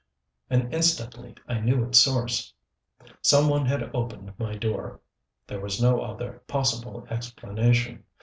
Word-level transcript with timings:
And 0.49 0.73
instantly 0.73 1.35
I 1.47 1.59
knew 1.59 1.83
its 1.85 1.99
source. 1.99 2.55
Some 3.21 3.47
one 3.49 3.67
had 3.67 3.91
opened 3.95 4.33
my 4.39 4.55
door. 4.55 4.99
There 5.45 5.61
was 5.61 5.79
no 5.79 6.01
other 6.01 6.41
possible 6.47 7.05
explanation. 7.11 8.03